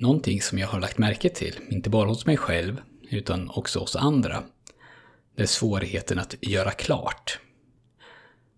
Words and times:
Någonting 0.00 0.42
som 0.42 0.58
jag 0.58 0.68
har 0.68 0.80
lagt 0.80 0.98
märke 0.98 1.28
till, 1.28 1.54
inte 1.68 1.90
bara 1.90 2.08
hos 2.08 2.26
mig 2.26 2.36
själv, 2.36 2.80
utan 3.10 3.50
också 3.50 3.78
hos 3.78 3.96
andra, 3.96 4.42
det 5.36 5.42
är 5.42 5.46
svårigheten 5.46 6.18
att 6.18 6.34
göra 6.40 6.70
klart. 6.70 7.38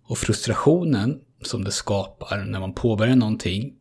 Och 0.05 0.19
frustrationen 0.19 1.21
som 1.41 1.65
det 1.65 1.73
skapar 1.73 2.45
när 2.45 2.61
man 2.61 2.75
påbörjar 2.75 3.17
någonting, 3.17 3.75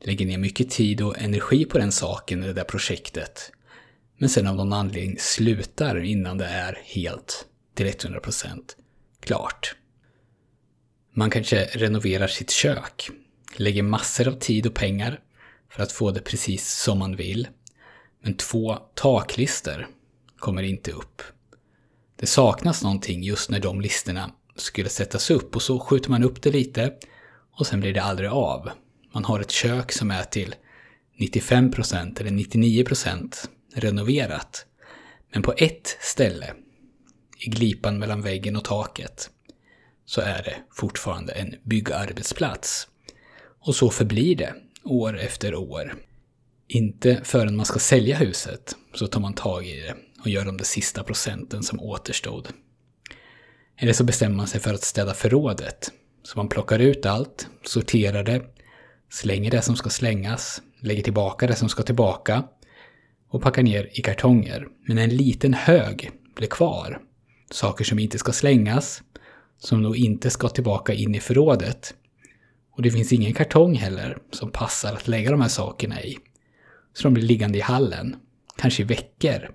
lägger 0.00 0.26
ner 0.26 0.38
mycket 0.38 0.70
tid 0.70 1.00
och 1.00 1.18
energi 1.18 1.64
på 1.64 1.78
den 1.78 1.92
saken, 1.92 2.40
det 2.40 2.52
där 2.52 2.64
projektet, 2.64 3.52
men 4.18 4.28
sen 4.28 4.46
av 4.46 4.56
någon 4.56 4.72
anledning 4.72 5.18
slutar 5.18 6.02
innan 6.04 6.38
det 6.38 6.46
är 6.46 6.78
helt 6.84 7.46
till 7.74 7.86
100% 7.86 8.62
klart. 9.20 9.76
Man 11.14 11.30
kanske 11.30 11.64
renoverar 11.64 12.26
sitt 12.26 12.50
kök, 12.50 13.10
lägger 13.56 13.82
massor 13.82 14.28
av 14.28 14.32
tid 14.32 14.66
och 14.66 14.74
pengar 14.74 15.20
för 15.74 15.82
att 15.82 15.92
få 15.92 16.10
det 16.10 16.20
precis 16.20 16.72
som 16.72 16.98
man 16.98 17.16
vill. 17.16 17.48
Men 18.22 18.36
två 18.36 18.78
taklister 18.94 19.86
kommer 20.38 20.62
inte 20.62 20.92
upp. 20.92 21.22
Det 22.16 22.26
saknas 22.26 22.82
någonting 22.82 23.22
just 23.22 23.50
när 23.50 23.60
de 23.60 23.80
listerna 23.80 24.30
skulle 24.56 24.88
sättas 24.88 25.30
upp 25.30 25.56
och 25.56 25.62
så 25.62 25.78
skjuter 25.78 26.10
man 26.10 26.24
upp 26.24 26.42
det 26.42 26.50
lite 26.50 26.94
och 27.52 27.66
sen 27.66 27.80
blir 27.80 27.94
det 27.94 28.02
aldrig 28.02 28.30
av. 28.30 28.70
Man 29.12 29.24
har 29.24 29.40
ett 29.40 29.50
kök 29.50 29.92
som 29.92 30.10
är 30.10 30.24
till 30.24 30.54
95% 31.18 32.20
eller 32.20 32.30
99% 32.30 33.34
renoverat. 33.74 34.66
Men 35.32 35.42
på 35.42 35.54
ett 35.56 35.96
ställe, 36.00 36.54
i 37.38 37.50
glipan 37.50 37.98
mellan 37.98 38.22
väggen 38.22 38.56
och 38.56 38.64
taket, 38.64 39.30
så 40.06 40.20
är 40.20 40.42
det 40.42 40.56
fortfarande 40.72 41.32
en 41.32 41.54
byggarbetsplats. 41.64 42.88
Och 43.60 43.74
så 43.74 43.90
förblir 43.90 44.36
det, 44.36 44.54
år 44.84 45.18
efter 45.18 45.54
år. 45.54 45.94
Inte 46.68 47.20
förrän 47.24 47.56
man 47.56 47.66
ska 47.66 47.78
sälja 47.78 48.16
huset 48.16 48.76
så 48.94 49.06
tar 49.06 49.20
man 49.20 49.34
tag 49.34 49.66
i 49.66 49.80
det 49.80 49.94
och 50.20 50.28
gör 50.28 50.44
de 50.44 50.58
sista 50.58 51.02
procenten 51.02 51.62
som 51.62 51.80
återstod. 51.80 52.48
Eller 53.76 53.92
så 53.92 54.04
bestämmer 54.04 54.36
man 54.36 54.46
sig 54.46 54.60
för 54.60 54.74
att 54.74 54.82
städa 54.82 55.14
förrådet. 55.14 55.92
Så 56.22 56.38
man 56.38 56.48
plockar 56.48 56.78
ut 56.78 57.06
allt, 57.06 57.48
sorterar 57.64 58.24
det, 58.24 58.42
slänger 59.10 59.50
det 59.50 59.62
som 59.62 59.76
ska 59.76 59.90
slängas, 59.90 60.62
lägger 60.80 61.02
tillbaka 61.02 61.46
det 61.46 61.56
som 61.56 61.68
ska 61.68 61.82
tillbaka 61.82 62.44
och 63.28 63.42
packar 63.42 63.62
ner 63.62 63.90
i 63.92 64.02
kartonger. 64.02 64.66
Men 64.88 64.98
en 64.98 65.16
liten 65.16 65.54
hög 65.54 66.10
blir 66.36 66.48
kvar. 66.48 67.00
Saker 67.50 67.84
som 67.84 67.98
inte 67.98 68.18
ska 68.18 68.32
slängas, 68.32 69.02
som 69.58 69.82
då 69.82 69.96
inte 69.96 70.30
ska 70.30 70.48
tillbaka 70.48 70.92
in 70.92 71.14
i 71.14 71.20
förrådet. 71.20 71.94
Och 72.76 72.82
det 72.82 72.90
finns 72.90 73.12
ingen 73.12 73.34
kartong 73.34 73.74
heller 73.74 74.18
som 74.30 74.50
passar 74.50 74.92
att 74.92 75.08
lägga 75.08 75.30
de 75.30 75.40
här 75.40 75.48
sakerna 75.48 76.02
i. 76.02 76.18
Så 76.92 77.02
de 77.02 77.14
blir 77.14 77.24
liggande 77.24 77.58
i 77.58 77.60
hallen, 77.60 78.16
kanske 78.56 78.82
i 78.82 78.86
veckor, 78.86 79.50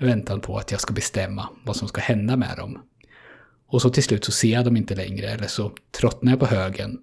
i 0.00 0.04
väntan 0.04 0.40
på 0.40 0.58
att 0.58 0.70
jag 0.70 0.80
ska 0.80 0.94
bestämma 0.94 1.48
vad 1.64 1.76
som 1.76 1.88
ska 1.88 2.00
hända 2.00 2.36
med 2.36 2.56
dem. 2.56 2.82
Och 3.66 3.82
så 3.82 3.90
till 3.90 4.02
slut 4.02 4.24
så 4.24 4.32
ser 4.32 4.52
jag 4.52 4.64
dem 4.64 4.76
inte 4.76 4.94
längre, 4.94 5.30
eller 5.30 5.46
så 5.46 5.72
tröttnar 6.00 6.32
jag 6.32 6.40
på 6.40 6.46
högen 6.46 6.98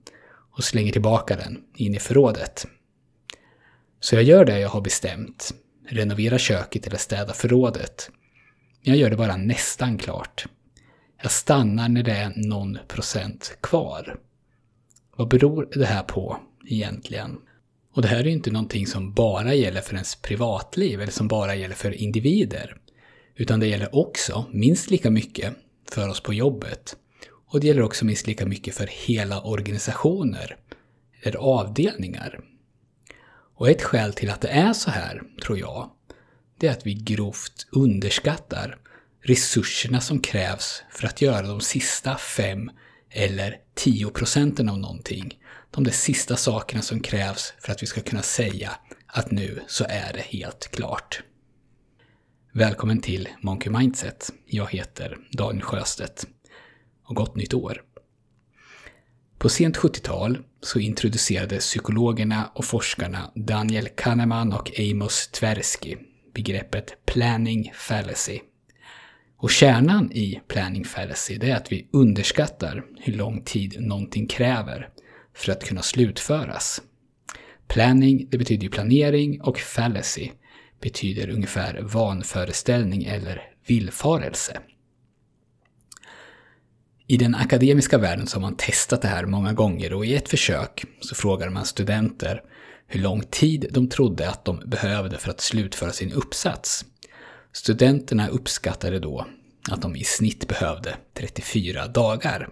och 0.57 0.63
slänger 0.63 0.91
tillbaka 0.91 1.35
den 1.35 1.63
in 1.75 1.95
i 1.95 1.99
förrådet. 1.99 2.67
Så 3.99 4.15
jag 4.15 4.23
gör 4.23 4.45
det 4.45 4.59
jag 4.59 4.69
har 4.69 4.81
bestämt, 4.81 5.53
renovera 5.87 6.37
köket 6.37 6.87
eller 6.87 6.97
städa 6.97 7.33
förrådet. 7.33 8.09
Men 8.83 8.93
jag 8.93 8.97
gör 8.97 9.09
det 9.09 9.15
bara 9.15 9.37
nästan 9.37 9.97
klart. 9.97 10.45
Jag 11.21 11.31
stannar 11.31 11.89
när 11.89 12.03
det 12.03 12.11
är 12.11 12.33
någon 12.35 12.77
procent 12.87 13.57
kvar. 13.61 14.19
Vad 15.19 15.27
beror 15.27 15.69
det 15.73 15.85
här 15.85 16.03
på 16.03 16.39
egentligen? 16.65 17.37
Och 17.93 18.01
det 18.01 18.07
här 18.07 18.19
är 18.19 18.23
ju 18.23 18.31
inte 18.31 18.51
någonting 18.51 18.87
som 18.87 19.13
bara 19.13 19.53
gäller 19.53 19.81
för 19.81 19.93
ens 19.93 20.15
privatliv 20.15 21.01
eller 21.01 21.11
som 21.11 21.27
bara 21.27 21.55
gäller 21.55 21.75
för 21.75 21.91
individer. 21.91 22.77
Utan 23.35 23.59
det 23.59 23.67
gäller 23.67 23.95
också, 23.95 24.45
minst 24.51 24.89
lika 24.89 25.09
mycket, 25.09 25.53
för 25.91 26.09
oss 26.09 26.21
på 26.21 26.33
jobbet. 26.33 26.95
Och 27.47 27.59
det 27.59 27.67
gäller 27.67 27.81
också 27.81 28.05
minst 28.05 28.27
lika 28.27 28.45
mycket 28.45 28.75
för 28.75 28.87
hela 29.07 29.41
organisationer 29.41 30.57
eller 31.21 31.37
avdelningar. 31.37 32.39
Och 33.55 33.69
ett 33.69 33.81
skäl 33.81 34.13
till 34.13 34.29
att 34.29 34.41
det 34.41 34.49
är 34.49 34.73
så 34.73 34.91
här, 34.91 35.21
tror 35.43 35.59
jag, 35.59 35.89
det 36.59 36.67
är 36.67 36.71
att 36.71 36.85
vi 36.85 36.93
grovt 36.93 37.67
underskattar 37.71 38.77
resurserna 39.21 40.01
som 40.01 40.19
krävs 40.19 40.83
för 40.91 41.07
att 41.07 41.21
göra 41.21 41.47
de 41.47 41.61
sista 41.61 42.17
fem 42.17 42.71
eller 43.11 43.55
tio 43.75 44.09
procenten 44.09 44.69
av 44.69 44.79
någonting. 44.79 45.37
De 45.71 45.83
där 45.83 45.91
sista 45.91 46.35
sakerna 46.35 46.81
som 46.81 46.99
krävs 46.99 47.53
för 47.59 47.71
att 47.71 47.83
vi 47.83 47.87
ska 47.87 48.01
kunna 48.01 48.21
säga 48.21 48.71
att 49.07 49.31
nu 49.31 49.61
så 49.67 49.85
är 49.89 50.13
det 50.13 50.21
helt 50.21 50.71
klart. 50.71 51.23
Välkommen 52.53 53.01
till 53.01 53.29
Monkey 53.41 53.71
Mindset. 53.71 54.29
Jag 54.45 54.71
heter 54.71 55.17
Daniel 55.31 55.63
Sjöstedt. 55.63 56.27
Och 57.05 57.15
gott 57.15 57.35
nytt 57.35 57.53
år! 57.53 57.81
På 59.37 59.49
sent 59.49 59.77
70-tal 59.77 60.37
så 60.61 60.79
introducerade 60.79 61.57
psykologerna 61.57 62.51
och 62.55 62.65
forskarna 62.65 63.31
Daniel 63.35 63.87
Kahneman 63.87 64.53
och 64.53 64.79
Amos 64.79 65.27
Tversky 65.27 65.97
begreppet 66.33 67.05
planning 67.05 67.71
fallacy. 67.75 68.39
Och 69.41 69.51
kärnan 69.51 70.11
i 70.11 70.41
planning 70.47 70.85
fallacy 70.85 71.39
är 71.41 71.55
att 71.55 71.71
vi 71.71 71.87
underskattar 71.93 72.83
hur 72.99 73.13
lång 73.13 73.41
tid 73.41 73.75
någonting 73.79 74.27
kräver 74.27 74.89
för 75.35 75.51
att 75.51 75.63
kunna 75.63 75.81
slutföras. 75.81 76.81
Planning, 77.67 78.27
det 78.31 78.37
betyder 78.37 78.63
ju 78.63 78.69
planering 78.69 79.41
och 79.41 79.57
fallacy 79.57 80.29
betyder 80.81 81.29
ungefär 81.29 81.81
vanföreställning 81.81 83.03
eller 83.03 83.41
villfarelse. 83.67 84.59
I 87.07 87.17
den 87.17 87.35
akademiska 87.35 87.97
världen 87.97 88.27
så 88.27 88.37
har 88.37 88.41
man 88.41 88.55
testat 88.57 89.01
det 89.01 89.07
här 89.07 89.25
många 89.25 89.53
gånger 89.53 89.93
och 89.93 90.05
i 90.05 90.15
ett 90.15 90.29
försök 90.29 90.85
så 90.99 91.15
frågar 91.15 91.49
man 91.49 91.65
studenter 91.65 92.41
hur 92.87 93.01
lång 93.01 93.21
tid 93.21 93.67
de 93.71 93.89
trodde 93.89 94.29
att 94.29 94.45
de 94.45 94.63
behövde 94.65 95.17
för 95.17 95.29
att 95.29 95.41
slutföra 95.41 95.91
sin 95.91 96.11
uppsats. 96.11 96.85
Studenterna 97.53 98.27
uppskattade 98.27 98.99
då 98.99 99.25
att 99.71 99.81
de 99.81 99.95
i 99.95 100.03
snitt 100.03 100.47
behövde 100.47 100.97
34 101.13 101.87
dagar. 101.87 102.49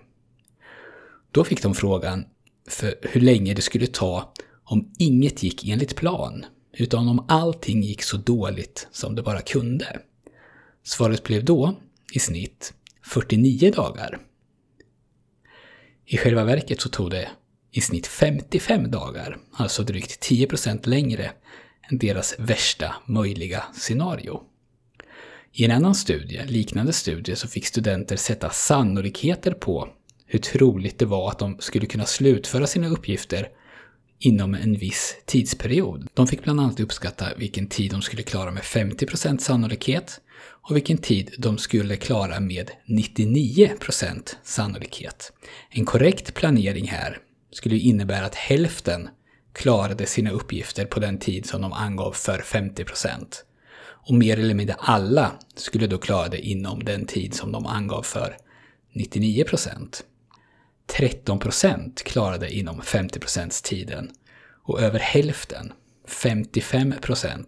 Då 1.32 1.44
fick 1.44 1.62
de 1.62 1.76
frågan 1.76 2.26
för 2.70 2.96
hur 3.02 3.22
länge 3.22 3.54
det 3.54 3.62
skulle 3.62 3.88
ta 3.88 4.34
om 4.64 4.92
inget 5.00 5.44
gick 5.44 5.68
enligt 5.68 5.96
plan, 5.96 6.46
utan 6.74 7.08
om 7.08 7.26
allting 7.28 7.84
gick 7.84 8.04
så 8.04 8.18
dåligt 8.18 8.88
som 8.92 9.16
det 9.16 9.24
bara 9.24 9.42
kunde. 9.42 10.00
Svaret 10.84 11.24
blev 11.24 11.46
då, 11.46 11.76
i 12.14 12.20
snitt, 12.20 12.74
49 13.04 13.72
dagar. 13.72 14.20
I 16.06 16.18
själva 16.18 16.44
verket 16.44 16.82
så 16.82 16.90
tog 16.90 17.12
det 17.12 17.30
i 17.72 17.82
snitt 17.82 18.08
55 18.08 18.92
dagar, 18.92 19.38
alltså 19.52 19.84
drygt 19.84 20.30
10% 20.30 20.88
längre 20.88 21.32
än 21.92 21.98
deras 21.98 22.36
värsta 22.40 22.96
möjliga 23.06 23.64
scenario. 23.74 24.44
I 25.60 25.66
en 25.66 25.72
annan 25.72 25.96
studie, 25.96 26.46
liknande 26.46 26.94
studie, 26.94 27.36
så 27.36 27.48
fick 27.48 27.66
studenter 27.66 28.16
sätta 28.16 28.50
sannolikheter 28.50 29.52
på 29.52 29.90
hur 30.26 30.40
troligt 30.40 31.00
det 31.00 31.06
var 31.06 31.30
att 31.30 31.40
de 31.40 31.58
skulle 31.60 31.86
kunna 31.86 32.06
slutföra 32.06 32.68
sina 32.68 32.88
uppgifter 32.88 33.50
inom 34.20 34.54
en 34.54 34.78
viss 34.78 35.16
tidsperiod. 35.26 36.08
De 36.14 36.28
fick 36.28 36.44
bland 36.44 36.60
annat 36.60 36.80
uppskatta 36.80 37.26
vilken 37.38 37.68
tid 37.68 37.92
de 37.92 38.02
skulle 38.02 38.24
klara 38.24 38.52
med 38.52 38.64
50% 38.64 39.38
sannolikhet 39.38 40.22
och 40.40 40.76
vilken 40.76 40.98
tid 40.98 41.36
de 41.38 41.58
skulle 41.58 41.96
klara 41.96 42.40
med 42.40 42.72
99% 42.88 44.36
sannolikhet. 44.44 45.32
En 45.70 45.86
korrekt 45.86 46.34
planering 46.34 46.88
här 46.88 47.18
skulle 47.52 47.78
innebära 47.78 48.26
att 48.26 48.36
hälften 48.36 49.10
klarade 49.54 50.06
sina 50.06 50.32
uppgifter 50.32 50.86
på 50.86 51.00
den 51.00 51.18
tid 51.18 51.46
som 51.46 51.62
de 51.62 51.74
angav 51.74 52.12
för 52.12 52.40
50%. 52.40 53.44
Och 54.08 54.14
mer 54.14 54.40
eller 54.40 54.54
mindre 54.54 54.76
alla 54.80 55.32
skulle 55.56 55.88
då 55.88 55.98
klara 55.98 56.28
det 56.28 56.40
inom 56.40 56.84
den 56.84 57.06
tid 57.06 57.34
som 57.34 57.52
de 57.52 57.66
angav 57.66 58.04
för 58.04 58.38
99%. 58.94 60.04
13% 60.88 62.04
klarade 62.04 62.54
inom 62.54 62.82
50% 62.82 63.64
tiden 63.64 64.12
och 64.64 64.82
över 64.82 65.00
hälften, 65.00 65.74
55%, 66.08 67.46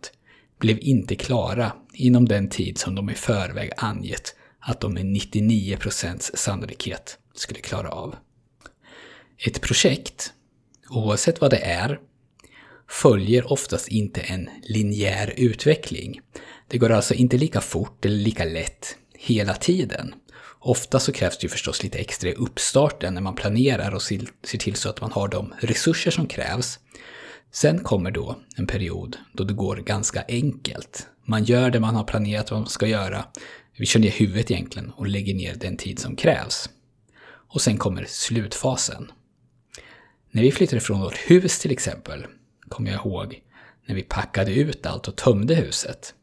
blev 0.60 0.80
inte 0.80 1.16
klara 1.16 1.72
inom 1.94 2.28
den 2.28 2.50
tid 2.50 2.78
som 2.78 2.96
de 2.96 3.10
i 3.10 3.16
förväg 3.16 3.72
angett 3.78 4.36
att 4.60 4.80
de 4.80 4.94
med 4.94 5.06
99% 5.06 6.36
sannolikhet 6.36 7.18
skulle 7.34 7.60
klara 7.60 7.90
av. 7.90 8.16
Ett 9.48 9.62
projekt, 9.62 10.34
oavsett 10.90 11.42
vad 11.42 11.52
det 11.52 11.64
är, 11.64 12.00
följer 12.90 13.52
oftast 13.52 13.88
inte 13.88 14.22
en 14.22 14.50
linjär 14.64 15.34
utveckling. 15.38 16.22
Det 16.70 16.78
går 16.78 16.90
alltså 16.90 17.14
inte 17.14 17.38
lika 17.38 17.62
fort 17.62 18.06
eller 18.06 18.16
lika 18.16 18.46
lätt 18.46 18.96
hela 19.14 19.54
tiden. 19.54 20.14
Ofta 20.60 21.00
så 21.00 21.12
krävs 21.12 21.38
det 21.38 21.44
ju 21.44 21.50
förstås 21.50 21.84
lite 21.84 21.98
extra 21.98 22.30
i 22.30 22.34
uppstarten 22.34 23.14
när 23.14 23.22
man 23.22 23.36
planerar 23.36 23.96
och 23.96 24.02
ser 24.02 24.58
till 24.58 24.76
så 24.76 24.90
att 24.90 25.02
man 25.02 25.12
har 25.12 25.28
de 25.28 25.54
resurser 25.60 26.12
som 26.12 26.28
krävs. 26.28 26.80
Sen 27.52 27.80
kommer 27.80 28.12
då 28.12 28.40
en 28.56 28.68
period 28.68 29.18
då 29.34 29.44
det 29.44 29.54
går 29.54 29.78
ganska 29.78 30.24
enkelt. 30.28 31.08
Man 31.26 31.44
gör 31.44 31.70
det 31.70 31.80
man 31.80 31.96
har 31.96 32.04
planerat 32.04 32.52
vad 32.52 32.60
man 32.60 32.70
ska 32.70 32.88
göra. 32.88 33.26
Vi 33.78 33.86
kör 33.86 34.00
ner 34.00 34.12
huvudet 34.12 34.52
egentligen 34.52 34.92
och 34.92 35.08
lägger 35.08 35.34
ner 35.34 35.56
den 35.56 35.78
tid 35.78 36.00
som 36.00 36.16
krävs. 36.16 36.70
Och 37.28 37.62
sen 37.62 37.78
kommer 37.78 38.06
slutfasen. 38.08 39.12
När 40.32 40.42
vi 40.42 40.52
flyttade 40.52 40.82
från 40.82 41.02
vårt 41.02 41.18
hus 41.18 41.60
till 41.60 41.72
exempel, 41.72 42.26
kommer 42.70 42.92
jag 42.92 43.06
ihåg 43.06 43.42
när 43.86 43.96
vi 43.96 44.04
packade 44.04 44.54
ut 44.54 44.86
allt 44.86 45.08
och 45.08 45.16
tömde 45.16 45.56
huset. 45.56 46.14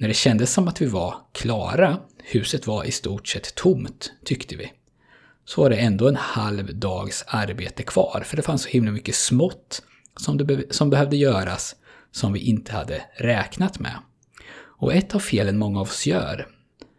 När 0.00 0.08
det 0.08 0.14
kändes 0.14 0.52
som 0.52 0.68
att 0.68 0.80
vi 0.80 0.86
var 0.86 1.14
klara, 1.32 1.98
huset 2.18 2.66
var 2.66 2.84
i 2.84 2.90
stort 2.90 3.28
sett 3.28 3.54
tomt, 3.54 4.12
tyckte 4.24 4.56
vi, 4.56 4.72
så 5.44 5.62
var 5.62 5.70
det 5.70 5.76
ändå 5.76 6.08
en 6.08 6.16
halv 6.16 6.78
dags 6.78 7.24
arbete 7.26 7.82
kvar, 7.82 8.22
för 8.26 8.36
det 8.36 8.42
fanns 8.42 8.62
så 8.62 8.68
himla 8.68 8.90
mycket 8.90 9.14
smått 9.14 9.82
som, 10.16 10.36
be 10.36 10.62
som 10.70 10.90
behövde 10.90 11.16
göras 11.16 11.76
som 12.12 12.32
vi 12.32 12.40
inte 12.40 12.72
hade 12.72 13.02
räknat 13.16 13.78
med. 13.78 13.94
Och 14.52 14.94
ett 14.94 15.14
av 15.14 15.18
felen 15.18 15.58
många 15.58 15.80
av 15.80 15.86
oss 15.86 16.06
gör 16.06 16.46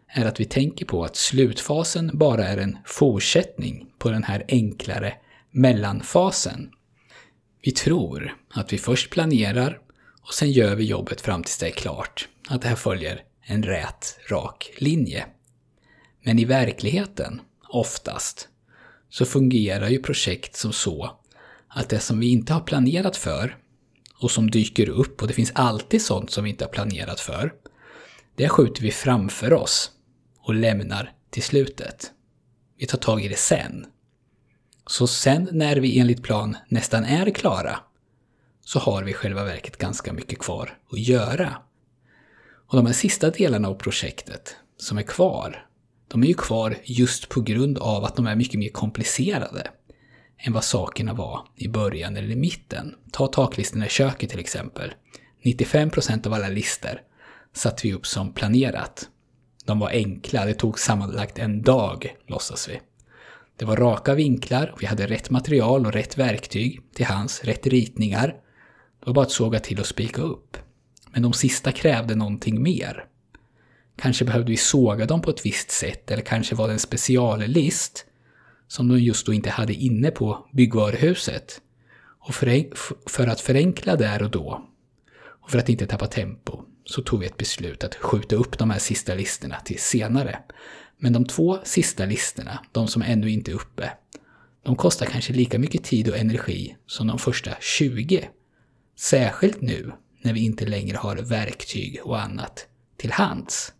är 0.08 0.24
att 0.24 0.40
vi 0.40 0.44
tänker 0.44 0.86
på 0.86 1.04
att 1.04 1.16
slutfasen 1.16 2.10
bara 2.14 2.48
är 2.48 2.58
en 2.58 2.78
fortsättning 2.86 3.86
på 3.98 4.10
den 4.10 4.24
här 4.24 4.44
enklare 4.48 5.14
mellanfasen. 5.50 6.70
Vi 7.62 7.72
tror 7.72 8.36
att 8.50 8.72
vi 8.72 8.78
först 8.78 9.10
planerar 9.10 9.78
och 10.22 10.34
sen 10.34 10.52
gör 10.52 10.74
vi 10.74 10.84
jobbet 10.84 11.20
fram 11.20 11.42
tills 11.42 11.58
det 11.58 11.66
är 11.66 11.70
klart. 11.70 12.28
Att 12.52 12.62
det 12.62 12.68
här 12.68 12.76
följer 12.76 13.24
en 13.42 13.62
rät, 13.62 14.18
rak 14.28 14.70
linje. 14.76 15.26
Men 16.22 16.38
i 16.38 16.44
verkligheten, 16.44 17.40
oftast, 17.68 18.48
så 19.08 19.24
fungerar 19.24 19.88
ju 19.88 20.02
projekt 20.02 20.56
som 20.56 20.72
så 20.72 21.10
att 21.68 21.88
det 21.88 21.98
som 21.98 22.20
vi 22.20 22.32
inte 22.32 22.52
har 22.52 22.60
planerat 22.60 23.16
för 23.16 23.56
och 24.18 24.30
som 24.30 24.50
dyker 24.50 24.88
upp, 24.88 25.22
och 25.22 25.28
det 25.28 25.34
finns 25.34 25.52
alltid 25.54 26.02
sånt 26.02 26.30
som 26.30 26.44
vi 26.44 26.50
inte 26.50 26.64
har 26.64 26.70
planerat 26.70 27.20
för, 27.20 27.52
det 28.36 28.48
skjuter 28.48 28.82
vi 28.82 28.90
framför 28.90 29.52
oss 29.52 29.90
och 30.38 30.54
lämnar 30.54 31.12
till 31.30 31.42
slutet. 31.42 32.10
Vi 32.78 32.86
tar 32.86 32.98
tag 32.98 33.24
i 33.24 33.28
det 33.28 33.38
sen. 33.38 33.86
Så 34.86 35.06
sen 35.06 35.48
när 35.52 35.76
vi 35.76 35.98
enligt 35.98 36.22
plan 36.22 36.56
nästan 36.68 37.04
är 37.04 37.30
klara, 37.30 37.78
så 38.60 38.78
har 38.78 39.02
vi 39.02 39.10
i 39.10 39.14
själva 39.14 39.44
verket 39.44 39.76
ganska 39.76 40.12
mycket 40.12 40.38
kvar 40.38 40.78
att 40.90 40.98
göra. 40.98 41.56
Och 42.72 42.76
de 42.76 42.86
här 42.86 42.92
sista 42.92 43.30
delarna 43.30 43.68
av 43.68 43.74
projektet 43.74 44.56
som 44.76 44.98
är 44.98 45.02
kvar, 45.02 45.66
de 46.08 46.22
är 46.22 46.26
ju 46.26 46.34
kvar 46.34 46.76
just 46.84 47.28
på 47.28 47.40
grund 47.40 47.78
av 47.78 48.04
att 48.04 48.16
de 48.16 48.26
är 48.26 48.36
mycket 48.36 48.58
mer 48.60 48.68
komplicerade 48.68 49.70
än 50.38 50.52
vad 50.52 50.64
sakerna 50.64 51.14
var 51.14 51.40
i 51.56 51.68
början 51.68 52.16
eller 52.16 52.30
i 52.30 52.36
mitten. 52.36 52.94
Ta 53.10 53.26
taklistorna 53.26 53.86
i 53.86 53.88
köket 53.88 54.30
till 54.30 54.38
exempel. 54.38 54.94
95% 55.44 56.26
av 56.26 56.32
alla 56.32 56.48
lister 56.48 57.00
satte 57.54 57.86
vi 57.86 57.94
upp 57.94 58.06
som 58.06 58.32
planerat. 58.32 59.08
De 59.64 59.78
var 59.78 59.90
enkla, 59.90 60.44
det 60.44 60.54
tog 60.54 60.78
sammanlagt 60.78 61.38
en 61.38 61.62
dag, 61.62 62.16
låtsas 62.26 62.68
vi. 62.68 62.80
Det 63.56 63.64
var 63.64 63.76
raka 63.76 64.14
vinklar, 64.14 64.74
vi 64.80 64.86
hade 64.86 65.06
rätt 65.06 65.30
material 65.30 65.86
och 65.86 65.92
rätt 65.92 66.18
verktyg 66.18 66.80
till 66.94 67.06
hands, 67.06 67.44
rätt 67.44 67.66
ritningar. 67.66 68.26
Det 69.00 69.06
var 69.06 69.14
bara 69.14 69.24
att 69.24 69.30
såga 69.30 69.60
till 69.60 69.80
och 69.80 69.86
spika 69.86 70.22
upp. 70.22 70.56
Men 71.12 71.22
de 71.22 71.32
sista 71.32 71.72
krävde 71.72 72.14
någonting 72.14 72.62
mer. 72.62 73.04
Kanske 73.96 74.24
behövde 74.24 74.50
vi 74.50 74.56
såga 74.56 75.06
dem 75.06 75.22
på 75.22 75.30
ett 75.30 75.46
visst 75.46 75.70
sätt, 75.70 76.10
eller 76.10 76.22
kanske 76.22 76.54
var 76.54 76.66
det 76.66 76.72
en 76.72 76.78
speciallist 76.78 78.06
som 78.68 78.88
de 78.88 78.98
just 79.00 79.26
då 79.26 79.32
inte 79.32 79.50
hade 79.50 79.74
inne 79.74 80.10
på 80.10 80.48
byggvaruhuset. 80.52 81.60
Och 82.18 82.34
för 83.06 83.26
att 83.26 83.40
förenkla 83.40 83.96
där 83.96 84.22
och 84.22 84.30
då, 84.30 84.68
och 85.42 85.50
för 85.50 85.58
att 85.58 85.68
inte 85.68 85.86
tappa 85.86 86.06
tempo, 86.06 86.62
så 86.84 87.02
tog 87.02 87.20
vi 87.20 87.26
ett 87.26 87.36
beslut 87.36 87.84
att 87.84 87.94
skjuta 87.94 88.36
upp 88.36 88.58
de 88.58 88.70
här 88.70 88.78
sista 88.78 89.14
listorna 89.14 89.56
till 89.60 89.78
senare. 89.78 90.38
Men 90.98 91.12
de 91.12 91.24
två 91.24 91.58
sista 91.64 92.04
listorna, 92.04 92.64
de 92.72 92.88
som 92.88 93.02
ännu 93.02 93.30
inte 93.30 93.50
är 93.50 93.54
uppe, 93.54 93.90
de 94.62 94.76
kostar 94.76 95.06
kanske 95.06 95.32
lika 95.32 95.58
mycket 95.58 95.84
tid 95.84 96.08
och 96.08 96.16
energi 96.16 96.76
som 96.86 97.06
de 97.06 97.18
första 97.18 97.50
20. 97.60 98.28
Särskilt 98.96 99.60
nu 99.60 99.92
när 100.22 100.32
vi 100.32 100.44
inte 100.44 100.66
längre 100.66 100.96
har 100.96 101.16
verktyg 101.16 102.00
och 102.04 102.22
annat 102.22 102.66
till 102.96 103.12
hands. 103.12 103.72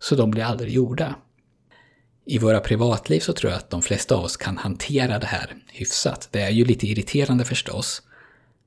Så 0.00 0.14
de 0.14 0.30
blir 0.30 0.44
aldrig 0.44 0.72
gjorda. 0.72 1.16
I 2.24 2.38
våra 2.38 2.60
privatliv 2.60 3.20
så 3.20 3.32
tror 3.32 3.52
jag 3.52 3.58
att 3.58 3.70
de 3.70 3.82
flesta 3.82 4.14
av 4.14 4.24
oss 4.24 4.36
kan 4.36 4.56
hantera 4.58 5.18
det 5.18 5.26
här 5.26 5.56
hyfsat. 5.72 6.28
Det 6.30 6.40
är 6.40 6.50
ju 6.50 6.64
lite 6.64 6.86
irriterande 6.86 7.44
förstås, 7.44 8.02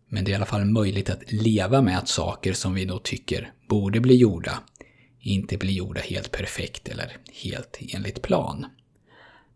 men 0.09 0.23
det 0.23 0.31
är 0.31 0.33
i 0.33 0.35
alla 0.35 0.45
fall 0.45 0.65
möjligt 0.65 1.09
att 1.09 1.31
leva 1.31 1.81
med 1.81 1.97
att 1.97 2.09
saker 2.09 2.53
som 2.53 2.73
vi 2.73 2.85
då 2.85 2.99
tycker 2.99 3.53
borde 3.67 3.99
bli 3.99 4.15
gjorda 4.15 4.59
inte 5.19 5.57
blir 5.57 5.73
gjorda 5.73 6.01
helt 6.01 6.31
perfekt 6.31 6.87
eller 6.87 7.17
helt 7.43 7.79
enligt 7.93 8.21
plan. 8.21 8.65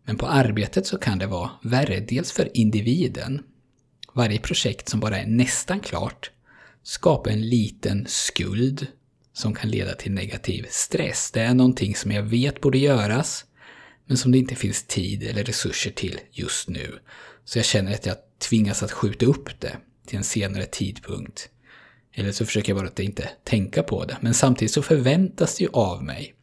Men 0.04 0.16
på 0.16 0.26
arbetet 0.26 0.86
så 0.86 0.98
kan 0.98 1.18
det 1.18 1.26
vara 1.26 1.50
värre, 1.62 2.00
dels 2.00 2.32
för 2.32 2.56
individen. 2.56 3.42
Varje 4.12 4.38
projekt 4.38 4.88
som 4.88 5.00
bara 5.00 5.18
är 5.18 5.26
nästan 5.26 5.80
klart 5.80 6.30
skapa 6.82 7.30
en 7.30 7.48
liten 7.48 8.06
skuld 8.08 8.86
som 9.32 9.54
kan 9.54 9.70
leda 9.70 9.94
till 9.94 10.12
negativ 10.12 10.66
stress. 10.70 11.30
Det 11.30 11.40
är 11.40 11.54
någonting 11.54 11.94
som 11.94 12.10
jag 12.10 12.22
vet 12.22 12.60
borde 12.60 12.78
göras, 12.78 13.44
men 14.06 14.16
som 14.16 14.32
det 14.32 14.38
inte 14.38 14.54
finns 14.54 14.86
tid 14.86 15.22
eller 15.22 15.44
resurser 15.44 15.90
till 15.90 16.20
just 16.30 16.68
nu. 16.68 16.98
Så 17.44 17.58
jag 17.58 17.64
känner 17.64 17.94
att 17.94 18.06
jag 18.06 18.16
tvingas 18.38 18.82
att 18.82 18.92
skjuta 18.92 19.26
upp 19.26 19.60
det 19.60 19.76
till 20.06 20.18
en 20.18 20.24
senare 20.24 20.66
tidpunkt. 20.66 21.48
Eller 22.12 22.32
så 22.32 22.46
försöker 22.46 22.72
jag 22.72 22.78
bara 22.78 22.88
att 22.88 23.00
inte 23.00 23.30
tänka 23.44 23.82
på 23.82 24.04
det. 24.04 24.16
Men 24.20 24.34
samtidigt 24.34 24.72
så 24.72 24.82
förväntas 24.82 25.56
det 25.56 25.64
ju 25.64 25.70
av 25.72 26.04
mig 26.04 26.34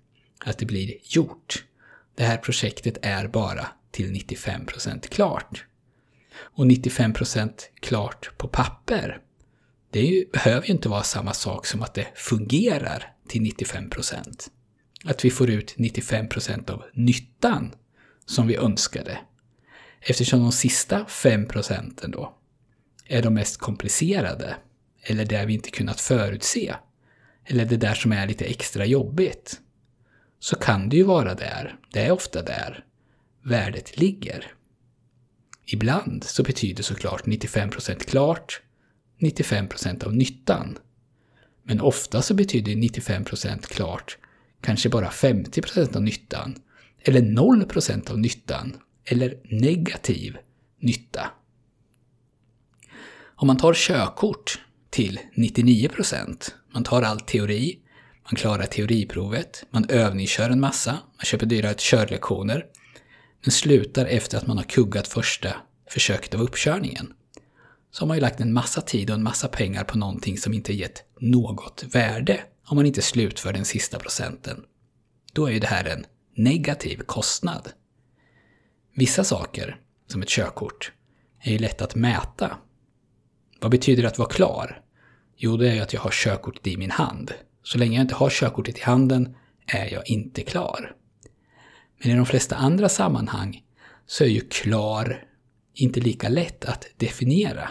att 0.45 0.57
det 0.57 0.65
blir 0.65 0.93
gjort. 1.03 1.63
Det 2.15 2.23
här 2.23 2.37
projektet 2.37 2.97
är 3.01 3.27
bara 3.27 3.67
till 3.91 4.11
95% 4.11 5.07
klart. 5.07 5.65
Och 6.39 6.65
95% 6.65 7.51
klart 7.79 8.37
på 8.37 8.47
papper, 8.47 9.21
det 9.91 10.01
ju, 10.01 10.25
behöver 10.33 10.67
ju 10.67 10.73
inte 10.73 10.89
vara 10.89 11.03
samma 11.03 11.33
sak 11.33 11.65
som 11.65 11.81
att 11.81 11.93
det 11.93 12.07
fungerar 12.15 13.13
till 13.27 13.41
95 13.41 13.89
procent. 13.89 14.51
Att 15.03 15.25
vi 15.25 15.29
får 15.29 15.49
ut 15.49 15.73
95 15.77 16.29
procent 16.29 16.69
av 16.69 16.83
nyttan 16.93 17.75
som 18.25 18.47
vi 18.47 18.55
önskade. 18.55 19.19
Eftersom 20.01 20.39
de 20.39 20.51
sista 20.51 21.05
5 21.05 21.47
procenten 21.47 22.11
då 22.11 22.37
är 23.05 23.21
de 23.21 23.33
mest 23.33 23.57
komplicerade, 23.57 24.55
eller 25.01 25.25
det 25.25 25.45
vi 25.45 25.53
inte 25.53 25.71
kunnat 25.71 26.01
förutse, 26.01 26.75
eller 27.45 27.65
det 27.65 27.77
där 27.77 27.93
som 27.93 28.11
är 28.11 28.27
lite 28.27 28.45
extra 28.45 28.85
jobbigt, 28.85 29.59
så 30.39 30.55
kan 30.55 30.89
det 30.89 30.95
ju 30.97 31.03
vara 31.03 31.33
där, 31.33 31.75
det 31.93 31.99
är 31.99 32.11
ofta 32.11 32.41
där, 32.41 32.85
värdet 33.43 33.97
ligger. 33.97 34.51
Ibland 35.65 36.23
så 36.23 36.43
betyder 36.43 36.83
såklart 36.83 37.25
95 37.25 37.69
procent 37.69 38.05
klart 38.05 38.61
95% 39.19 40.03
av 40.03 40.15
nyttan. 40.15 40.77
Men 41.63 41.81
ofta 41.81 42.21
så 42.21 42.33
betyder 42.33 42.71
95% 42.71 43.61
klart 43.61 44.17
kanske 44.61 44.89
bara 44.89 45.09
50% 45.09 45.95
av 45.95 46.03
nyttan, 46.03 46.55
eller 46.99 47.21
0% 47.21 48.11
av 48.11 48.19
nyttan, 48.19 48.77
eller 49.05 49.37
negativ 49.43 50.37
nytta. 50.79 51.29
Om 53.35 53.47
man 53.47 53.57
tar 53.57 53.73
körkort 53.73 54.59
till 54.89 55.19
99%, 55.35 56.51
man 56.73 56.83
tar 56.83 57.01
all 57.01 57.19
teori, 57.19 57.79
man 58.23 58.35
klarar 58.35 58.65
teoriprovet, 58.65 59.63
man 59.69 59.85
övningskör 59.89 60.49
en 60.49 60.59
massa, 60.59 60.91
man 60.91 61.25
köper 61.25 61.45
dyra 61.45 61.73
körlektioner, 61.77 62.65
men 63.43 63.51
slutar 63.51 64.05
efter 64.05 64.37
att 64.37 64.47
man 64.47 64.57
har 64.57 64.63
kuggat 64.63 65.07
första 65.07 65.55
försöket 65.89 66.33
av 66.33 66.41
uppkörningen. 66.41 67.13
Så 67.97 68.03
har 68.03 68.07
man 68.07 68.17
ju 68.17 68.21
lagt 68.21 68.39
en 68.39 68.53
massa 68.53 68.81
tid 68.81 69.09
och 69.09 69.15
en 69.15 69.23
massa 69.23 69.47
pengar 69.47 69.83
på 69.83 69.97
någonting 69.97 70.37
som 70.37 70.53
inte 70.53 70.73
gett 70.73 71.03
något 71.19 71.83
värde 71.91 72.41
om 72.67 72.75
man 72.75 72.85
inte 72.85 73.01
slutför 73.01 73.53
den 73.53 73.65
sista 73.65 73.99
procenten. 73.99 74.63
Då 75.33 75.45
är 75.45 75.51
ju 75.51 75.59
det 75.59 75.67
här 75.67 75.85
en 75.85 76.05
negativ 76.35 76.97
kostnad. 76.97 77.69
Vissa 78.95 79.23
saker, 79.23 79.79
som 80.07 80.21
ett 80.21 80.29
körkort, 80.29 80.91
är 81.41 81.51
ju 81.51 81.57
lätt 81.57 81.81
att 81.81 81.95
mäta. 81.95 82.57
Vad 83.61 83.71
betyder 83.71 84.03
det 84.03 84.09
att 84.09 84.19
vara 84.19 84.29
klar? 84.29 84.81
Jo, 85.37 85.57
det 85.57 85.69
är 85.69 85.73
ju 85.75 85.81
att 85.81 85.93
jag 85.93 86.01
har 86.01 86.11
körkortet 86.11 86.67
i 86.67 86.77
min 86.77 86.91
hand. 86.91 87.33
Så 87.63 87.77
länge 87.77 87.95
jag 87.95 88.03
inte 88.03 88.15
har 88.15 88.29
körkortet 88.29 88.77
i 88.77 88.81
handen 88.81 89.35
är 89.67 89.93
jag 89.93 90.09
inte 90.09 90.41
klar. 90.41 90.95
Men 92.03 92.11
i 92.11 92.15
de 92.15 92.25
flesta 92.25 92.55
andra 92.55 92.89
sammanhang 92.89 93.63
så 94.05 94.23
är 94.23 94.27
ju 94.27 94.41
klar 94.41 95.23
inte 95.73 95.99
lika 95.99 96.29
lätt 96.29 96.65
att 96.65 96.87
definiera. 96.97 97.69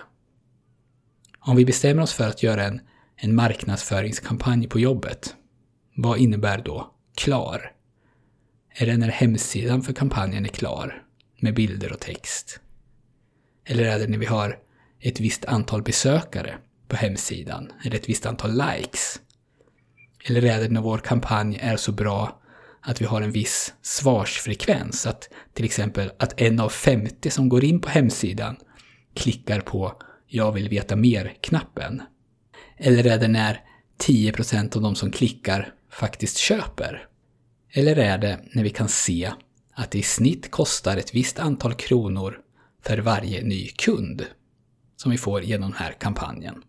Om 1.46 1.56
vi 1.56 1.64
bestämmer 1.64 2.02
oss 2.02 2.12
för 2.12 2.28
att 2.28 2.42
göra 2.42 2.64
en, 2.64 2.80
en 3.16 3.34
marknadsföringskampanj 3.34 4.68
på 4.68 4.80
jobbet, 4.80 5.34
vad 5.96 6.18
innebär 6.18 6.62
då 6.64 6.94
klar? 7.16 7.72
Är 8.74 8.86
det 8.86 8.96
när 8.96 9.08
hemsidan 9.08 9.82
för 9.82 9.92
kampanjen 9.92 10.44
är 10.44 10.48
klar, 10.48 11.02
med 11.40 11.54
bilder 11.54 11.92
och 11.92 12.00
text? 12.00 12.60
Eller 13.64 13.84
är 13.84 13.98
det 13.98 14.06
när 14.06 14.18
vi 14.18 14.26
har 14.26 14.58
ett 15.00 15.20
visst 15.20 15.44
antal 15.44 15.82
besökare 15.82 16.58
på 16.88 16.96
hemsidan 16.96 17.72
eller 17.84 17.96
ett 17.96 18.08
visst 18.08 18.26
antal 18.26 18.50
likes? 18.50 19.20
Eller 20.28 20.44
är 20.44 20.60
det 20.60 20.68
när 20.68 20.80
vår 20.80 20.98
kampanj 20.98 21.58
är 21.62 21.76
så 21.76 21.92
bra 21.92 22.40
att 22.80 23.00
vi 23.00 23.04
har 23.04 23.22
en 23.22 23.32
viss 23.32 23.74
svarsfrekvens? 23.82 25.06
Att 25.06 25.28
till 25.54 25.64
exempel 25.64 26.12
att 26.18 26.40
en 26.40 26.60
av 26.60 26.68
50 26.68 27.30
som 27.30 27.48
går 27.48 27.64
in 27.64 27.80
på 27.80 27.88
hemsidan 27.88 28.56
klickar 29.14 29.60
på 29.60 30.02
“Jag 30.26 30.52
vill 30.52 30.68
veta 30.68 30.96
mer”-knappen. 30.96 32.02
Eller 32.76 33.06
är 33.06 33.18
det 33.18 33.28
när 33.28 33.60
10% 33.98 34.76
av 34.76 34.82
de 34.82 34.94
som 34.94 35.10
klickar 35.10 35.74
faktiskt 35.90 36.36
köper? 36.36 37.06
Eller 37.72 37.96
är 37.96 38.18
det 38.18 38.40
när 38.52 38.62
vi 38.62 38.70
kan 38.70 38.88
se 38.88 39.32
att 39.72 39.90
det 39.90 39.98
i 39.98 40.02
snitt 40.02 40.50
kostar 40.50 40.96
ett 40.96 41.14
visst 41.14 41.38
antal 41.38 41.74
kronor 41.74 42.38
för 42.82 42.98
varje 42.98 43.42
ny 43.42 43.68
kund 43.68 44.26
som 44.96 45.10
vi 45.10 45.18
får 45.18 45.42
genom 45.42 45.70
den 45.70 45.78
här 45.78 45.92
kampanjen? 45.92 46.62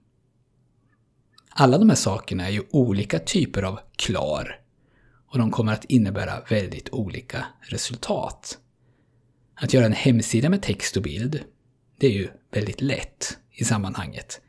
Alla 1.49 1.77
de 1.77 1.89
här 1.89 1.95
sakerna 1.95 2.45
är 2.45 2.51
ju 2.51 2.63
olika 2.71 3.19
typer 3.19 3.63
av 3.63 3.79
klar 3.95 4.59
och 5.27 5.37
de 5.37 5.51
kommer 5.51 5.73
att 5.73 5.85
innebära 5.85 6.43
väldigt 6.49 6.89
olika 6.89 7.45
resultat. 7.61 8.57
Att 9.55 9.73
göra 9.73 9.85
en 9.85 9.93
hemsida 9.93 10.49
med 10.49 10.61
text 10.61 10.97
och 10.97 11.03
bild, 11.03 11.43
det 11.97 12.07
är 12.07 12.11
ju 12.11 12.27
väldigt 12.51 12.81
lätt 12.81 13.37
i 13.51 13.63
sammanhanget. 13.63 14.41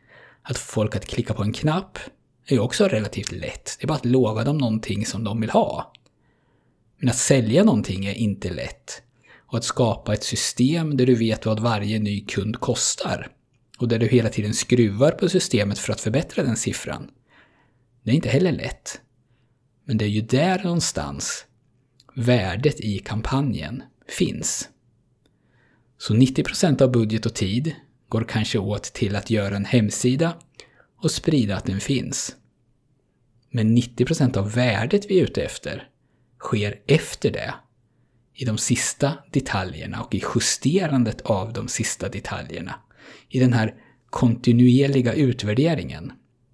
Att 0.43 0.59
få 0.59 0.73
folk 0.73 0.97
att 0.97 1.07
klicka 1.07 1.35
på 1.35 1.43
en 1.43 1.53
knapp 1.53 1.99
är 2.47 2.55
ju 2.55 2.61
också 2.61 2.89
relativt 2.89 3.33
lätt. 3.33 3.77
Det 3.79 3.85
är 3.85 3.89
bara 3.89 3.95
att 3.95 4.05
lova 4.05 4.45
dem 4.45 4.59
någonting 4.59 5.07
som 5.07 5.25
de 5.25 5.41
vill 5.41 5.51
ha. 5.51 5.93
Men 6.99 7.09
att 7.09 7.17
sälja 7.17 7.65
någonting 7.65 8.07
är 8.07 8.15
inte 8.15 8.51
lätt. 8.51 9.03
Och 9.37 9.59
att 9.59 9.65
skapa 9.65 10.15
ett 10.15 10.25
system 10.25 10.97
där 10.97 11.07
du 11.07 11.15
vet 11.15 11.47
vad 11.47 11.61
varje 11.61 11.99
ny 11.99 12.21
kund 12.21 12.61
kostar 12.61 13.31
och 13.79 13.89
där 13.89 13.99
du 13.99 14.07
hela 14.07 14.29
tiden 14.29 14.55
skruvar 14.55 15.11
på 15.11 15.29
systemet 15.29 15.79
för 15.79 15.93
att 15.93 16.01
förbättra 16.01 16.43
den 16.43 16.57
siffran. 16.57 17.11
Det 18.03 18.11
är 18.11 18.15
inte 18.15 18.29
heller 18.29 18.53
lätt. 18.53 19.01
Men 19.85 19.99
det 19.99 20.05
är 20.05 20.09
ju 20.09 20.21
där 20.21 20.65
någonstans 20.65 21.47
värdet 22.15 22.81
i 22.81 22.99
kampanjen 22.99 23.83
finns. 24.09 24.69
Så 25.99 26.15
90% 26.15 26.83
av 26.83 26.93
budget 26.93 27.27
och 27.27 27.35
tid 27.35 27.75
går 28.09 28.25
kanske 28.29 28.59
åt 28.59 28.83
till 28.83 29.17
att 29.17 29.31
göra 29.31 29.57
en 29.57 29.65
hemsida 29.65 30.37
och 31.03 31.11
sprida 31.11 31.57
att 31.57 31.65
den 31.65 31.81
finns. 31.81 32.37
Men 33.51 33.77
90% 33.77 34.37
av 34.37 34.53
värdet 34.53 35.11
vi 35.11 35.21
är 35.21 35.25
ute 35.25 35.43
efter 35.43 35.89
sker 36.39 36.81
efter 36.87 37.31
det. 37.31 37.55
I 38.35 38.45
de 38.45 38.59
sista 38.59 39.15
detaljerna 39.33 40.03
och 40.03 40.15
i 40.15 40.23
justerandet 40.35 41.21
av 41.21 41.53
de 41.53 41.69
sista 41.69 42.09
detaljerna. 42.09 42.75
I 43.29 43.41
den 43.41 43.53
här 43.53 43.75
kontinuerliga 44.11 45.13
utvärderingen 45.13 46.13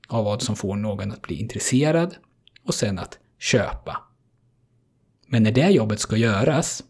av 0.08 0.24
vad 0.24 0.42
som 0.42 0.56
får 0.56 0.76
någon 0.76 1.12
att 1.12 1.22
bli 1.22 1.40
intresserad 1.40 2.16
och 2.64 2.74
sen 2.74 2.98
att 2.98 3.18
köpa. 3.38 3.96
Men 5.26 5.42
när 5.42 5.52
det 5.52 5.70
jobbet 5.70 6.00
ska 6.00 6.16
göras, 6.16 6.84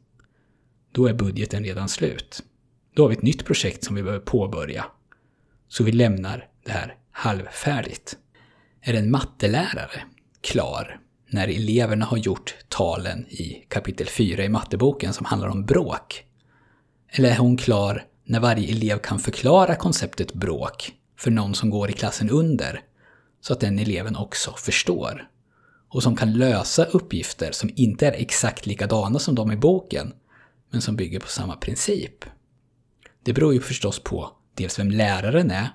då 0.95 1.07
är 1.07 1.15
budgeten 1.15 1.65
redan 1.65 1.89
slut. 1.89 2.43
Då 2.95 3.03
har 3.03 3.09
vi 3.09 3.17
ett 3.17 3.23
nytt 3.23 3.45
projekt 3.45 3.85
som 3.85 3.95
vi 3.95 4.03
behöver 4.03 4.25
påbörja. 4.25 4.85
Så 5.69 5.85
vi 5.85 5.93
lämnar 5.93 6.49
det 6.65 6.73
här 6.73 6.97
halvfärdigt. 7.11 8.17
Är 8.83 8.95
en 8.95 9.11
mattelärare 9.11 10.03
klar 10.41 11.01
när 11.29 11.49
eleverna 11.49 12.05
har 12.05 12.17
gjort 12.17 12.55
talen 12.69 13.27
i 13.27 13.67
kapitel 13.69 14.07
4 14.07 14.45
i 14.45 14.49
matteboken 14.49 15.13
som 15.13 15.27
handlar 15.27 15.49
om 15.49 15.67
bråk? 15.67 16.25
Eller 17.09 17.31
är 17.31 17.37
hon 17.37 17.57
klar 17.57 18.05
när 18.25 18.41
varje 18.41 18.71
elev 18.71 18.99
kan 18.99 19.19
förklara 19.19 19.75
konceptet 19.75 20.35
bråk 20.35 20.93
för 21.19 21.31
någon 21.31 21.55
som 21.55 21.71
går 21.71 21.91
i 21.91 21.93
klassen 21.93 22.31
under, 22.31 22.81
så 23.41 23.53
att 23.53 23.61
den 23.61 23.79
eleven 23.79 24.17
också 24.17 24.55
förstår? 24.57 25.29
Och 25.89 26.03
som 26.03 26.17
kan 26.17 26.33
lösa 26.33 26.85
uppgifter 26.85 27.53
som 27.53 27.71
inte 27.77 28.07
är 28.07 28.13
exakt 28.13 28.67
likadana 28.67 29.19
som 29.19 29.35
de 29.35 29.53
i 29.53 29.57
boken, 29.57 30.13
men 30.75 30.83
som 30.83 30.97
bygger 30.97 31.21
på 31.21 31.29
samma 31.29 31.57
princip. 31.57 32.25
Det 33.23 33.33
beror 33.33 33.55
ju 33.55 33.61
förstås 33.61 33.99
på 33.99 34.31
dels 34.55 34.79
vem 34.79 34.91
läraren 34.91 35.51
är, 35.51 35.69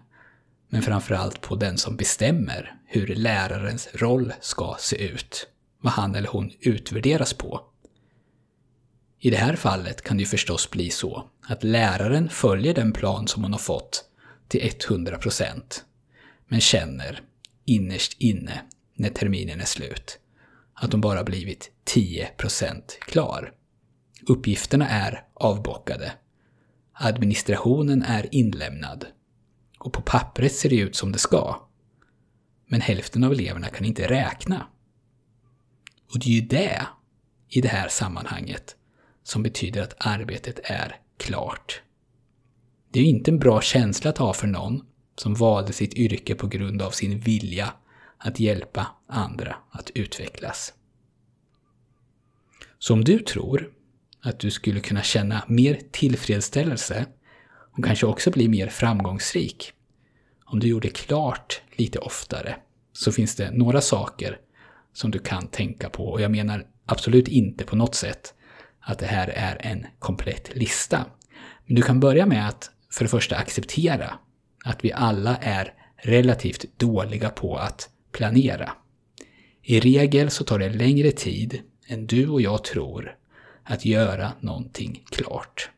men 0.70 0.82
framförallt 0.82 1.41
på 1.41 1.56
den 1.56 1.77
som 1.77 1.96
bestämmer 1.96 2.75
hur 2.86 3.08
lärarens 3.08 3.89
roll 3.94 4.34
ska 4.41 4.75
se 4.79 5.06
ut, 5.06 5.48
vad 5.82 5.94
han 5.94 6.15
eller 6.15 6.27
hon 6.27 6.51
utvärderas 6.60 7.34
på. 7.34 7.62
I 9.20 9.29
det 9.29 9.38
här 9.38 9.56
fallet 9.56 10.01
kan 10.01 10.18
det 10.18 10.24
ju 10.24 10.29
förstås 10.29 10.70
bli 10.70 10.89
så 10.89 11.29
att 11.41 11.63
läraren 11.63 12.29
följer 12.29 12.74
den 12.74 12.94
plan 12.94 13.27
som 13.27 13.44
hon 13.44 13.51
har 13.51 13.60
fått 13.60 14.03
till 14.48 14.62
100% 14.62 15.62
men 16.48 16.62
känner 16.62 17.22
innerst 17.65 18.15
inne 18.20 18.62
när 18.96 19.10
terminen 19.10 19.62
är 19.62 19.65
slut 19.65 20.20
att 20.74 20.91
hon 20.91 21.01
bara 21.01 21.24
blivit 21.24 21.72
10% 21.86 22.82
klar. 23.00 23.53
Uppgifterna 24.28 24.90
är 24.90 25.24
avbockade. 25.34 26.12
Administrationen 26.94 28.04
är 28.04 28.36
inlämnad 28.36 29.06
och 29.80 29.94
på 29.94 30.02
pappret 30.02 30.56
ser 30.56 30.70
det 30.70 30.76
ut 30.76 30.96
som 30.96 31.12
det 31.12 31.20
ska. 31.20 31.68
Men 32.68 32.82
hälften 32.82 33.24
av 33.24 33.32
eleverna 33.32 33.68
kan 33.68 33.86
inte 33.86 34.08
räkna. 34.08 34.68
Och 36.14 36.20
det 36.20 36.30
är 36.30 36.42
ju 36.42 36.42
det, 36.42 36.88
i 37.50 37.62
det 37.62 37.68
här 37.68 37.88
sammanhanget, 37.88 38.76
som 39.24 39.44
betyder 39.44 39.82
att 39.82 39.96
arbetet 39.98 40.60
är 40.64 40.96
klart. 41.18 41.82
Det 42.92 43.00
är 43.00 43.04
ju 43.04 43.10
inte 43.10 43.32
en 43.32 43.40
bra 43.40 43.62
känsla 43.62 44.10
att 44.10 44.18
ha 44.18 44.34
för 44.34 44.48
någon 44.48 44.86
som 45.16 45.34
valde 45.34 45.74
sitt 45.74 45.94
yrke 45.94 46.36
på 46.36 46.48
grund 46.48 46.82
av 46.82 46.92
sin 46.92 47.20
vilja 47.20 47.74
att 48.18 48.40
hjälpa 48.40 48.88
andra 49.08 49.56
att 49.72 49.90
utvecklas. 49.90 50.74
Så 52.80 52.94
om 52.94 53.04
du 53.04 53.20
tror 53.20 53.74
att 54.22 54.40
du 54.40 54.52
skulle 54.52 54.80
kunna 54.80 55.02
känna 55.02 55.44
mer 55.48 55.80
tillfredsställelse 55.92 57.06
och 57.78 57.86
kanske 57.86 58.06
också 58.06 58.32
bli 58.32 58.48
mer 58.48 58.68
framgångsrik 58.68 59.74
om 60.52 60.60
du 60.60 60.68
gjorde 60.68 60.90
klart 60.90 61.62
lite 61.76 62.00
oftare 62.00 62.56
så 62.94 63.12
finns 63.12 63.36
det 63.36 63.52
några 63.52 63.82
saker 63.82 64.38
som 64.94 65.12
du 65.12 65.20
kan 65.20 65.48
tänka 65.48 65.90
på 65.90 66.06
och 66.06 66.22
jag 66.22 66.32
menar 66.32 66.66
absolut 66.86 67.28
inte 67.28 67.64
på 67.64 67.76
något 67.76 67.96
sätt 67.96 68.34
att 68.80 69.00
det 69.00 69.06
här 69.06 69.28
är 69.28 69.58
en 69.66 69.86
komplett 70.00 70.56
lista. 70.56 71.06
Men 71.66 71.76
du 71.76 71.82
kan 71.82 72.00
börja 72.00 72.26
med 72.26 72.48
att 72.48 72.72
för 72.92 73.06
det 73.06 73.10
första 73.10 73.36
acceptera 73.36 74.20
att 74.66 74.86
vi 74.86 74.92
alla 74.92 75.38
är 75.38 75.74
relativt 76.04 76.80
dåliga 76.80 77.30
på 77.30 77.56
att 77.56 77.90
planera. 78.12 78.72
I 79.62 79.80
regel 79.80 80.30
så 80.30 80.44
tar 80.44 80.60
det 80.60 80.70
längre 80.70 81.12
tid 81.12 81.60
än 81.88 82.08
du 82.08 82.30
och 82.30 82.42
jag 82.42 82.64
tror 82.64 83.16
att 83.70 83.86
göra 83.86 84.32
någonting 84.40 85.04
klart. 85.10 85.70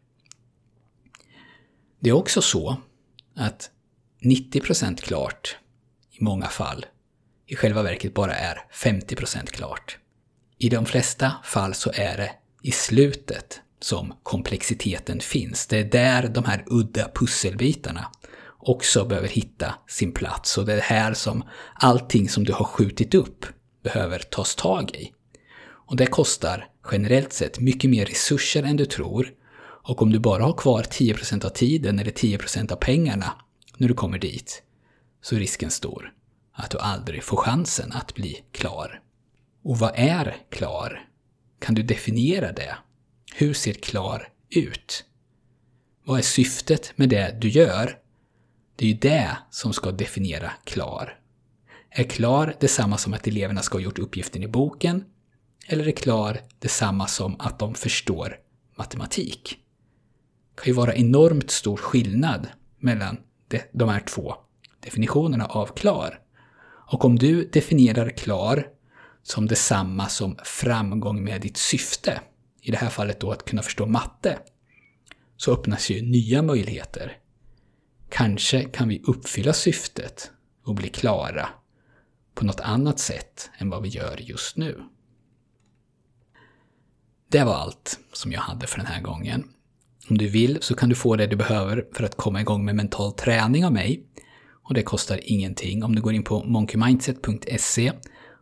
Det 1.99 2.09
är 2.09 2.13
också 2.13 2.41
så 2.41 2.77
att 3.35 3.69
90% 4.23 5.01
klart 5.01 5.57
i 6.11 6.23
många 6.23 6.47
fall 6.47 6.85
i 7.45 7.55
själva 7.55 7.83
verket 7.83 8.13
bara 8.13 8.35
är 8.35 8.65
50% 8.73 9.45
klart. 9.45 9.97
I 10.57 10.69
de 10.69 10.85
flesta 10.85 11.31
fall 11.43 11.73
så 11.73 11.91
är 11.93 12.17
det 12.17 12.31
i 12.61 12.71
slutet 12.71 13.61
som 13.79 14.13
komplexiteten 14.23 15.19
finns. 15.19 15.67
Det 15.67 15.79
är 15.79 15.83
där 15.83 16.27
de 16.27 16.43
här 16.45 16.63
udda 16.67 17.11
pusselbitarna 17.15 18.11
också 18.57 19.05
behöver 19.05 19.27
hitta 19.27 19.75
sin 19.87 20.11
plats 20.11 20.57
och 20.57 20.65
det 20.65 20.73
är 20.73 20.81
här 20.81 21.13
som 21.13 21.43
allting 21.73 22.29
som 22.29 22.43
du 22.43 22.53
har 22.53 22.65
skjutit 22.65 23.13
upp 23.13 23.45
behöver 23.83 24.19
tas 24.19 24.55
tag 24.55 24.95
i. 24.95 25.11
Och 25.91 25.97
det 25.97 26.05
kostar 26.05 26.69
generellt 26.91 27.33
sett 27.33 27.59
mycket 27.59 27.89
mer 27.89 28.05
resurser 28.05 28.63
än 28.63 28.77
du 28.77 28.85
tror 28.85 29.33
och 29.61 30.01
om 30.01 30.11
du 30.11 30.19
bara 30.19 30.43
har 30.43 30.53
kvar 30.53 30.83
10% 30.83 31.45
av 31.45 31.49
tiden 31.49 31.99
eller 31.99 32.11
10% 32.11 32.71
av 32.71 32.75
pengarna 32.75 33.33
när 33.77 33.87
du 33.87 33.93
kommer 33.93 34.19
dit 34.19 34.63
så 35.21 35.35
är 35.35 35.39
risken 35.39 35.71
stor 35.71 36.13
att 36.53 36.71
du 36.71 36.77
aldrig 36.77 37.23
får 37.23 37.37
chansen 37.37 37.91
att 37.91 38.15
bli 38.15 38.43
klar. 38.51 39.01
Och 39.63 39.79
vad 39.79 39.91
är 39.95 40.37
klar? 40.49 41.09
Kan 41.59 41.75
du 41.75 41.83
definiera 41.83 42.51
det? 42.51 42.75
Hur 43.35 43.53
ser 43.53 43.73
klar 43.73 44.27
ut? 44.49 45.05
Vad 46.05 46.17
är 46.17 46.23
syftet 46.23 46.93
med 46.95 47.09
det 47.09 47.37
du 47.41 47.49
gör? 47.49 47.99
Det 48.75 48.85
är 48.85 48.89
ju 48.89 48.97
det 48.97 49.37
som 49.49 49.73
ska 49.73 49.91
definiera 49.91 50.51
klar. 50.63 51.19
Är 51.89 52.03
klar 52.03 52.55
detsamma 52.59 52.97
som 52.97 53.13
att 53.13 53.27
eleverna 53.27 53.61
ska 53.61 53.77
ha 53.77 53.83
gjort 53.83 53.99
uppgiften 53.99 54.43
i 54.43 54.47
boken? 54.47 55.05
Eller 55.67 55.87
är 55.87 55.91
klar 55.91 56.41
detsamma 56.59 57.07
som 57.07 57.35
att 57.39 57.59
de 57.59 57.75
förstår 57.75 58.37
matematik? 58.75 59.57
Det 60.55 60.61
kan 60.61 60.67
ju 60.67 60.73
vara 60.73 60.95
enormt 60.95 61.51
stor 61.51 61.77
skillnad 61.77 62.47
mellan 62.79 63.17
de 63.71 63.89
här 63.89 63.99
två 63.99 64.35
definitionerna 64.79 65.45
av 65.45 65.65
klar. 65.65 66.19
Och 66.91 67.05
om 67.05 67.15
du 67.15 67.49
definierar 67.53 68.09
klar 68.09 68.67
som 69.23 69.47
detsamma 69.47 70.09
som 70.09 70.37
framgång 70.43 71.23
med 71.23 71.41
ditt 71.41 71.57
syfte, 71.57 72.21
i 72.61 72.71
det 72.71 72.77
här 72.77 72.89
fallet 72.89 73.19
då 73.19 73.31
att 73.31 73.45
kunna 73.45 73.61
förstå 73.61 73.85
matte, 73.85 74.39
så 75.37 75.53
öppnas 75.53 75.89
ju 75.89 76.01
nya 76.01 76.41
möjligheter. 76.41 77.17
Kanske 78.09 78.63
kan 78.63 78.89
vi 78.89 79.01
uppfylla 79.07 79.53
syftet 79.53 80.31
och 80.65 80.75
bli 80.75 80.89
klara 80.89 81.49
på 82.35 82.45
något 82.45 82.59
annat 82.59 82.99
sätt 82.99 83.49
än 83.57 83.69
vad 83.69 83.83
vi 83.83 83.89
gör 83.89 84.17
just 84.21 84.57
nu. 84.57 84.83
Det 87.31 87.43
var 87.43 87.53
allt 87.53 87.99
som 88.13 88.31
jag 88.31 88.41
hade 88.41 88.67
för 88.67 88.77
den 88.77 88.85
här 88.85 89.01
gången. 89.01 89.43
Om 90.09 90.17
du 90.17 90.27
vill 90.27 90.57
så 90.61 90.75
kan 90.75 90.89
du 90.89 90.95
få 90.95 91.15
det 91.15 91.27
du 91.27 91.35
behöver 91.35 91.85
för 91.93 92.03
att 92.03 92.17
komma 92.17 92.41
igång 92.41 92.65
med 92.65 92.75
mental 92.75 93.13
träning 93.13 93.65
av 93.65 93.73
mig. 93.73 94.03
Och 94.63 94.73
det 94.73 94.83
kostar 94.83 95.19
ingenting 95.23 95.83
om 95.83 95.95
du 95.95 96.01
går 96.01 96.13
in 96.13 96.23
på 96.23 96.43
monkeymindset.se 96.43 97.91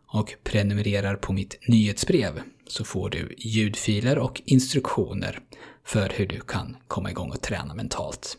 och 0.06 0.34
prenumererar 0.44 1.16
på 1.16 1.32
mitt 1.32 1.58
nyhetsbrev 1.68 2.40
så 2.66 2.84
får 2.84 3.10
du 3.10 3.34
ljudfiler 3.38 4.18
och 4.18 4.42
instruktioner 4.44 5.38
för 5.84 6.12
hur 6.14 6.26
du 6.26 6.40
kan 6.40 6.76
komma 6.88 7.10
igång 7.10 7.30
och 7.30 7.42
träna 7.42 7.74
mentalt. 7.74 8.38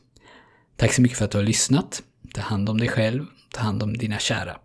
Tack 0.76 0.94
så 0.94 1.02
mycket 1.02 1.18
för 1.18 1.26
att 1.26 1.32
du 1.32 1.38
har 1.38 1.46
lyssnat. 1.46 2.04
Ta 2.34 2.42
hand 2.42 2.70
om 2.70 2.78
dig 2.78 2.90
själv, 2.90 3.26
ta 3.54 3.62
hand 3.62 3.84
om 3.84 3.98
dina 3.98 4.20
kära. 4.20 4.58